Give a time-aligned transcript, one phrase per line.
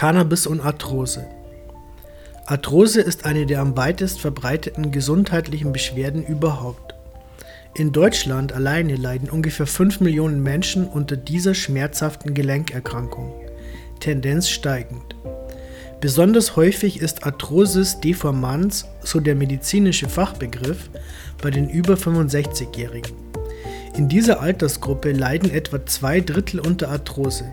[0.00, 1.26] Cannabis und Arthrose.
[2.46, 6.94] Arthrose ist eine der am weitest verbreiteten gesundheitlichen Beschwerden überhaupt.
[7.74, 13.30] In Deutschland alleine leiden ungefähr 5 Millionen Menschen unter dieser schmerzhaften Gelenkerkrankung,
[14.00, 15.16] Tendenz steigend.
[16.00, 20.88] Besonders häufig ist Arthrosis deformans, so der medizinische Fachbegriff,
[21.42, 23.12] bei den über 65-Jährigen.
[23.98, 27.44] In dieser Altersgruppe leiden etwa zwei Drittel unter Arthrose.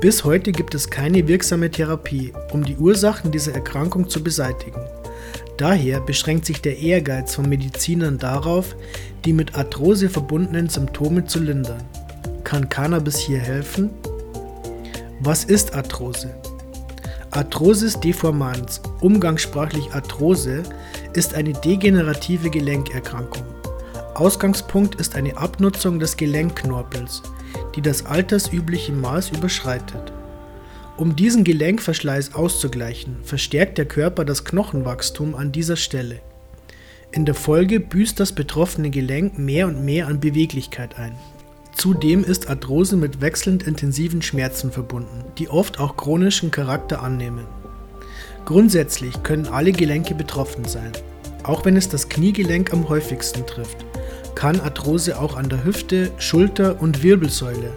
[0.00, 4.80] Bis heute gibt es keine wirksame Therapie, um die Ursachen dieser Erkrankung zu beseitigen.
[5.58, 8.74] Daher beschränkt sich der Ehrgeiz von Medizinern darauf,
[9.26, 11.82] die mit Arthrose verbundenen Symptome zu lindern.
[12.44, 13.90] Kann Cannabis hier helfen?
[15.20, 16.34] Was ist Arthrose?
[17.32, 20.62] Arthrosis deformans, umgangssprachlich Arthrose,
[21.12, 23.44] ist eine degenerative Gelenkerkrankung.
[24.14, 27.22] Ausgangspunkt ist eine Abnutzung des Gelenkknorpels,
[27.74, 30.12] die das altersübliche Maß überschreitet.
[30.96, 36.20] Um diesen Gelenkverschleiß auszugleichen, verstärkt der Körper das Knochenwachstum an dieser Stelle.
[37.12, 41.12] In der Folge büßt das betroffene Gelenk mehr und mehr an Beweglichkeit ein.
[41.74, 47.46] Zudem ist Arthrose mit wechselnd intensiven Schmerzen verbunden, die oft auch chronischen Charakter annehmen.
[48.44, 50.92] Grundsätzlich können alle Gelenke betroffen sein,
[51.44, 53.86] auch wenn es das Kniegelenk am häufigsten trifft
[54.34, 57.72] kann Arthrose auch an der Hüfte, Schulter und Wirbelsäule,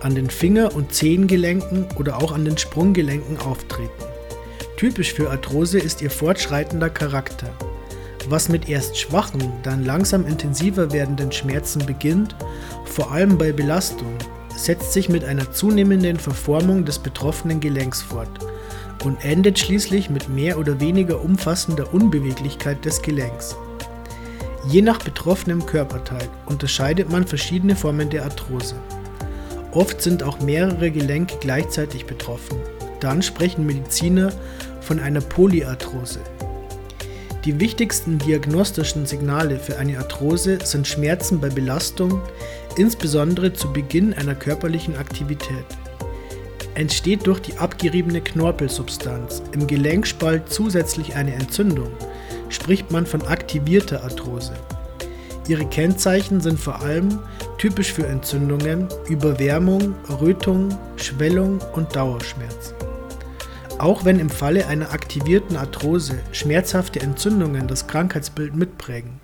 [0.00, 4.04] an den Finger- und Zehengelenken oder auch an den Sprunggelenken auftreten.
[4.76, 7.48] Typisch für Arthrose ist ihr fortschreitender Charakter.
[8.28, 12.34] Was mit erst schwachen, dann langsam intensiver werdenden Schmerzen beginnt,
[12.84, 14.12] vor allem bei Belastung,
[14.56, 18.28] setzt sich mit einer zunehmenden Verformung des betroffenen Gelenks fort
[19.04, 23.56] und endet schließlich mit mehr oder weniger umfassender Unbeweglichkeit des Gelenks.
[24.68, 28.74] Je nach betroffenem Körperteil unterscheidet man verschiedene Formen der Arthrose.
[29.70, 32.58] Oft sind auch mehrere Gelenke gleichzeitig betroffen.
[32.98, 34.32] Dann sprechen Mediziner
[34.80, 36.18] von einer Polyarthrose.
[37.44, 42.20] Die wichtigsten diagnostischen Signale für eine Arthrose sind Schmerzen bei Belastung,
[42.76, 45.66] insbesondere zu Beginn einer körperlichen Aktivität.
[46.74, 51.92] Entsteht durch die abgeriebene Knorpelsubstanz im Gelenkspalt zusätzlich eine Entzündung,
[52.48, 54.52] spricht man von aktivierter Arthrose.
[55.48, 57.20] Ihre Kennzeichen sind vor allem
[57.58, 62.74] typisch für Entzündungen, Überwärmung, Rötung, Schwellung und Dauerschmerz.
[63.78, 69.20] Auch wenn im Falle einer aktivierten Arthrose schmerzhafte Entzündungen das Krankheitsbild mitprägen,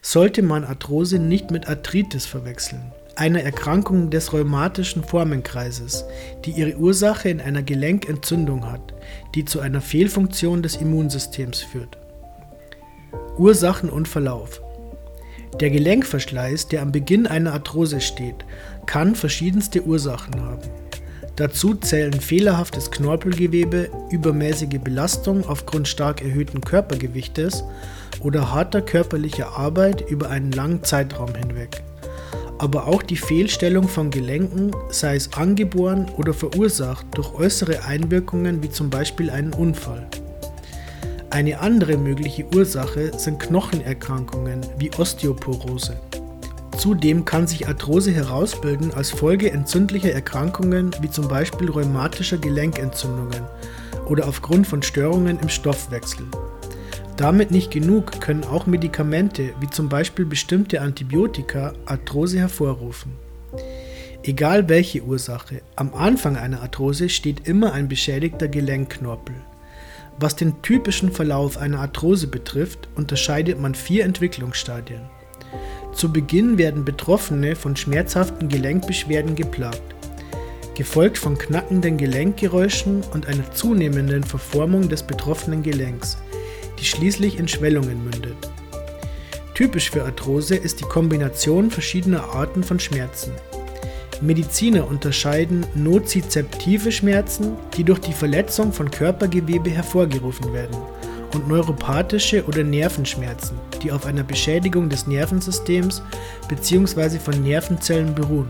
[0.00, 6.04] sollte man Arthrose nicht mit Arthritis verwechseln, einer Erkrankung des rheumatischen Formenkreises,
[6.44, 8.94] die ihre Ursache in einer Gelenkentzündung hat,
[9.34, 11.98] die zu einer Fehlfunktion des Immunsystems führt.
[13.36, 14.60] Ursachen und Verlauf.
[15.60, 18.44] Der Gelenkverschleiß, der am Beginn einer Arthrose steht,
[18.86, 20.68] kann verschiedenste Ursachen haben.
[21.36, 27.62] Dazu zählen fehlerhaftes Knorpelgewebe, übermäßige Belastung aufgrund stark erhöhten Körpergewichtes
[28.20, 31.82] oder harter körperlicher Arbeit über einen langen Zeitraum hinweg.
[32.58, 38.70] Aber auch die Fehlstellung von Gelenken, sei es angeboren oder verursacht durch äußere Einwirkungen wie
[38.70, 40.08] zum Beispiel einen Unfall.
[41.30, 46.00] Eine andere mögliche Ursache sind Knochenerkrankungen wie Osteoporose.
[46.78, 53.42] Zudem kann sich Arthrose herausbilden als Folge entzündlicher Erkrankungen wie zum Beispiel rheumatischer Gelenkentzündungen
[54.06, 56.24] oder aufgrund von Störungen im Stoffwechsel.
[57.18, 63.12] Damit nicht genug können auch Medikamente wie zum Beispiel bestimmte Antibiotika Arthrose hervorrufen.
[64.22, 69.34] Egal welche Ursache, am Anfang einer Arthrose steht immer ein beschädigter Gelenkknorpel.
[70.20, 75.02] Was den typischen Verlauf einer Arthrose betrifft, unterscheidet man vier Entwicklungsstadien.
[75.94, 79.82] Zu Beginn werden Betroffene von schmerzhaften Gelenkbeschwerden geplagt,
[80.74, 86.18] gefolgt von knackenden Gelenkgeräuschen und einer zunehmenden Verformung des betroffenen Gelenks,
[86.80, 88.36] die schließlich in Schwellungen mündet.
[89.54, 93.32] Typisch für Arthrose ist die Kombination verschiedener Arten von Schmerzen,
[94.20, 100.76] Mediziner unterscheiden nozizeptive Schmerzen, die durch die Verletzung von Körpergewebe hervorgerufen werden,
[101.34, 106.02] und neuropathische oder Nervenschmerzen, die auf einer Beschädigung des Nervensystems
[106.48, 107.18] bzw.
[107.18, 108.48] von Nervenzellen beruhen.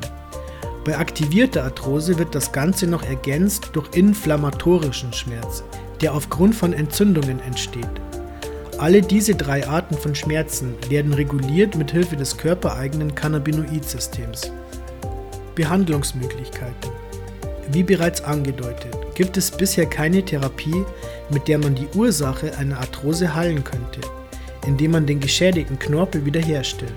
[0.85, 5.65] Bei aktivierter Arthrose wird das Ganze noch ergänzt durch inflammatorischen Schmerz,
[6.01, 7.91] der aufgrund von Entzündungen entsteht.
[8.79, 14.53] Alle diese drei Arten von Schmerzen werden reguliert mit Hilfe des körpereigenen Cannabinoidsystems.
[15.59, 16.93] Behandlungsmöglichkeiten.
[17.73, 20.85] Wie bereits angedeutet, gibt es bisher keine Therapie,
[21.31, 24.01] mit der man die Ursache einer Arthrose heilen könnte,
[24.69, 26.95] indem man den geschädigten Knorpel wiederherstellt.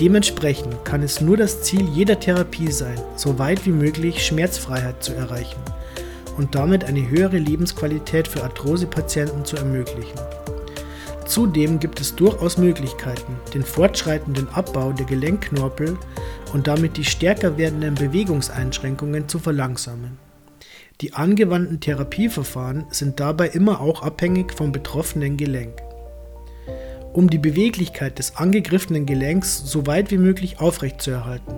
[0.00, 5.12] Dementsprechend kann es nur das Ziel jeder Therapie sein, so weit wie möglich Schmerzfreiheit zu
[5.12, 5.60] erreichen
[6.38, 10.18] und damit eine höhere Lebensqualität für Arthrosepatienten zu ermöglichen.
[11.26, 15.96] Zudem gibt es durchaus Möglichkeiten, den fortschreitenden Abbau der Gelenkknorpel
[16.52, 20.18] und damit die stärker werdenden Bewegungseinschränkungen zu verlangsamen.
[21.00, 25.82] Die angewandten Therapieverfahren sind dabei immer auch abhängig vom betroffenen Gelenk.
[27.12, 31.54] Um die Beweglichkeit des angegriffenen Gelenks so weit wie möglich aufrechtzuerhalten,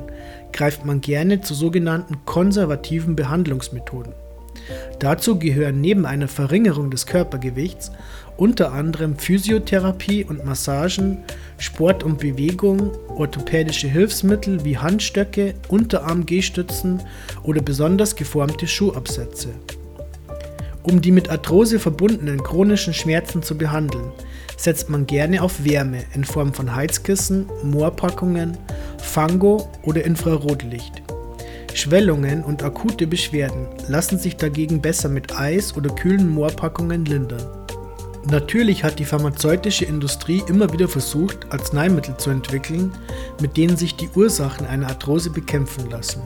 [0.52, 4.14] greift man gerne zu sogenannten konservativen Behandlungsmethoden.
[4.98, 7.92] Dazu gehören neben einer Verringerung des Körpergewichts
[8.36, 11.18] unter anderem Physiotherapie und Massagen,
[11.58, 17.02] Sport und Bewegung, orthopädische Hilfsmittel wie Handstöcke, Unterarm-Gehstützen
[17.42, 19.50] oder besonders geformte Schuhabsätze.
[20.82, 24.12] Um die mit Arthrose verbundenen chronischen Schmerzen zu behandeln,
[24.56, 28.56] setzt man gerne auf Wärme in Form von Heizkissen, Moorpackungen,
[28.98, 31.02] Fango oder Infrarotlicht.
[31.72, 37.63] Schwellungen und akute Beschwerden lassen sich dagegen besser mit Eis oder kühlen Moorpackungen lindern.
[38.30, 42.90] Natürlich hat die pharmazeutische Industrie immer wieder versucht, Arzneimittel zu entwickeln,
[43.40, 46.22] mit denen sich die Ursachen einer Arthrose bekämpfen lassen.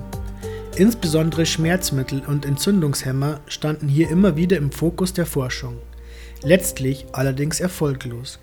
[0.76, 5.78] Insbesondere Schmerzmittel und Entzündungshemmer standen hier immer wieder im Fokus der Forschung,
[6.44, 8.38] letztlich allerdings erfolglos.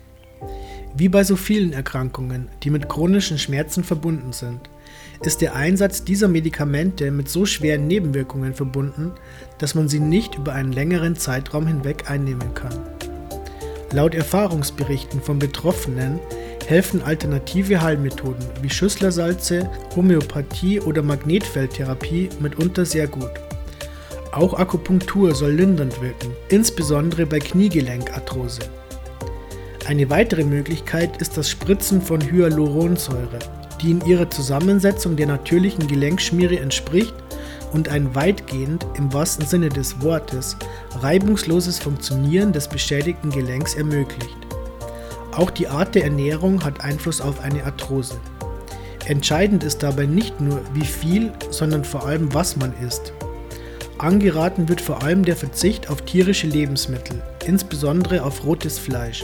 [0.94, 4.68] Wie bei so vielen Erkrankungen, die mit chronischen Schmerzen verbunden sind,
[5.22, 9.12] ist der Einsatz dieser Medikamente mit so schweren Nebenwirkungen verbunden,
[9.58, 12.78] dass man sie nicht über einen längeren Zeitraum hinweg einnehmen kann.
[13.92, 16.18] Laut Erfahrungsberichten von Betroffenen
[16.66, 23.30] helfen alternative Heilmethoden wie Schüsslersalze, Homöopathie oder Magnetfeldtherapie mitunter sehr gut.
[24.32, 28.60] Auch Akupunktur soll lindernd wirken, insbesondere bei Kniegelenkarthrose.
[29.86, 33.38] Eine weitere Möglichkeit ist das Spritzen von Hyaluronsäure,
[33.80, 37.14] die in ihrer Zusammensetzung der natürlichen Gelenkschmiere entspricht
[37.76, 40.56] und ein weitgehend, im wahrsten Sinne des Wortes,
[41.02, 44.34] reibungsloses Funktionieren des beschädigten Gelenks ermöglicht.
[45.32, 48.18] Auch die Art der Ernährung hat Einfluss auf eine Arthrose.
[49.04, 53.12] Entscheidend ist dabei nicht nur, wie viel, sondern vor allem, was man isst.
[53.98, 59.22] Angeraten wird vor allem der Verzicht auf tierische Lebensmittel, insbesondere auf rotes Fleisch.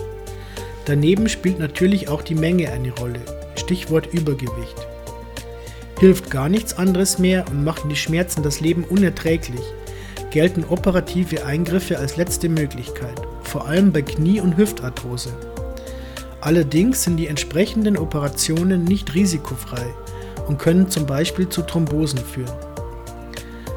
[0.84, 3.20] Daneben spielt natürlich auch die Menge eine Rolle,
[3.56, 4.91] Stichwort Übergewicht.
[6.02, 9.62] Hilft gar nichts anderes mehr und machen die Schmerzen das Leben unerträglich,
[10.32, 15.32] gelten operative Eingriffe als letzte Möglichkeit, vor allem bei Knie- und Hüftarthrose.
[16.40, 19.94] Allerdings sind die entsprechenden Operationen nicht risikofrei
[20.48, 22.50] und können zum Beispiel zu Thrombosen führen.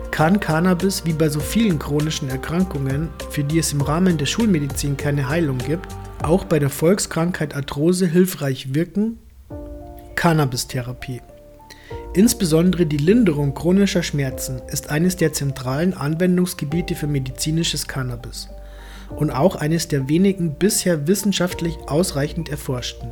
[0.10, 4.98] Kann Cannabis wie bei so vielen chronischen Erkrankungen, für die es im Rahmen der Schulmedizin
[4.98, 5.90] keine Heilung gibt,
[6.24, 9.20] auch bei der Volkskrankheit Arthrose hilfreich wirken?
[10.16, 11.22] Cannabis-Therapie
[12.16, 18.48] Insbesondere die Linderung chronischer Schmerzen ist eines der zentralen Anwendungsgebiete für medizinisches Cannabis
[19.18, 23.10] und auch eines der wenigen bisher wissenschaftlich ausreichend erforschten.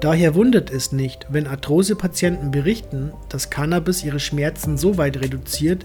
[0.00, 5.84] Daher wundert es nicht, wenn Arthrosepatienten berichten, dass Cannabis ihre Schmerzen so weit reduziert,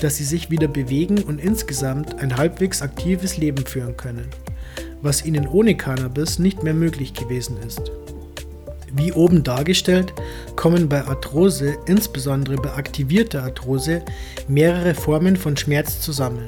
[0.00, 4.26] dass sie sich wieder bewegen und insgesamt ein halbwegs aktives Leben führen können,
[5.00, 7.92] was ihnen ohne Cannabis nicht mehr möglich gewesen ist.
[8.94, 10.12] Wie oben dargestellt,
[10.54, 14.02] kommen bei Arthrose, insbesondere bei aktivierter Arthrose,
[14.48, 16.44] mehrere Formen von Schmerz zusammen.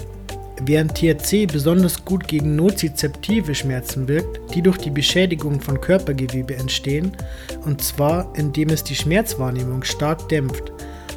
[0.60, 7.16] Während THC besonders gut gegen nozizeptive Schmerzen wirkt, die durch die Beschädigung von Körpergewebe entstehen,
[7.64, 10.70] und zwar indem es die Schmerzwahrnehmung stark dämpft,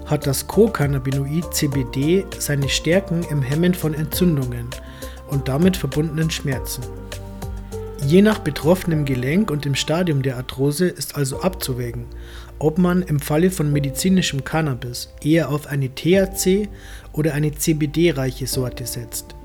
[0.05, 4.69] hat das Co-Cannabinoid CBD seine Stärken im Hemmen von Entzündungen
[5.27, 6.83] und damit verbundenen Schmerzen.
[8.05, 12.05] Je nach betroffenem Gelenk und dem Stadium der Arthrose ist also abzuwägen,
[12.59, 16.69] ob man im Falle von medizinischem Cannabis eher auf eine THC
[17.11, 19.35] oder eine CBD-reiche Sorte setzt.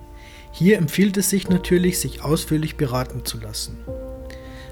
[0.53, 3.79] Hier empfiehlt es sich natürlich, sich ausführlich beraten zu lassen.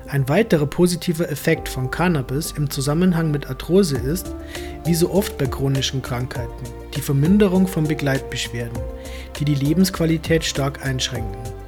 [0.07, 4.35] Ein weiterer positiver Effekt von Cannabis im Zusammenhang mit Arthrose ist,
[4.85, 8.83] wie so oft bei chronischen Krankheiten, die Verminderung von Begleitbeschwerden,
[9.39, 11.60] die die Lebensqualität stark einschränken.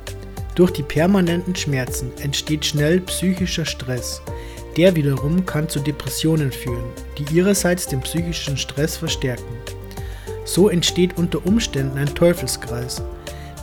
[0.55, 4.21] Durch die permanenten Schmerzen entsteht schnell psychischer Stress.
[4.77, 6.85] Der wiederum kann zu Depressionen führen,
[7.19, 9.57] die ihrerseits den psychischen Stress verstärken.
[10.45, 13.03] So entsteht unter Umständen ein Teufelskreis,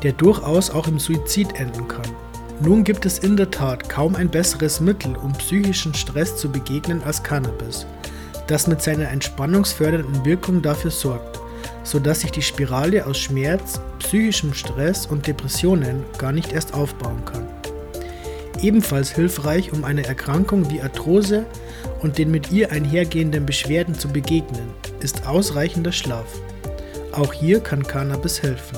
[0.01, 2.09] der durchaus auch im Suizid enden kann.
[2.61, 7.01] Nun gibt es in der Tat kaum ein besseres Mittel, um psychischen Stress zu begegnen
[7.03, 7.85] als Cannabis,
[8.47, 11.39] das mit seiner entspannungsfördernden Wirkung dafür sorgt,
[11.83, 17.47] sodass sich die Spirale aus Schmerz, psychischem Stress und Depressionen gar nicht erst aufbauen kann.
[18.61, 21.45] Ebenfalls hilfreich, um einer Erkrankung wie Arthrose
[22.01, 26.27] und den mit ihr einhergehenden Beschwerden zu begegnen, ist ausreichender Schlaf.
[27.13, 28.77] Auch hier kann Cannabis helfen.